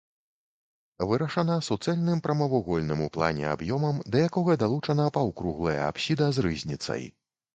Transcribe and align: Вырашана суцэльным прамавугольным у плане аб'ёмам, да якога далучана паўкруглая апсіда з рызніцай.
Вырашана 1.09 1.57
суцэльным 1.67 2.21
прамавугольным 2.27 3.03
у 3.07 3.09
плане 3.17 3.45
аб'ёмам, 3.55 3.99
да 4.15 4.23
якога 4.29 4.57
далучана 4.63 5.05
паўкруглая 5.19 5.79
апсіда 5.89 6.25
з 6.39 6.47
рызніцай. 6.47 7.03